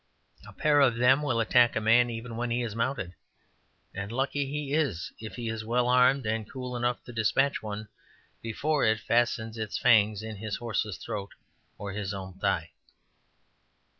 [0.47, 3.13] A pair of them will attack a man even when he is mounted,
[3.93, 7.87] and lucky is he if he is well armed and cool enough to despatch one
[8.41, 11.35] before it fastens its fangs in his horse's throat
[11.77, 12.71] or his own thigh.